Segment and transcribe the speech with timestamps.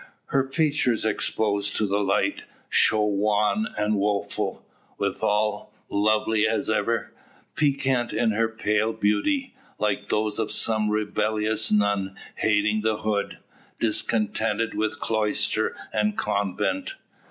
[0.33, 4.65] Her features exposed to the light, show wan and woeful;
[4.97, 7.13] withal, lovely as ever;
[7.53, 13.37] piquant in their pale beauty, like those of some rebellious nun hating the hood,
[13.79, 16.95] discontented with cloister and convent.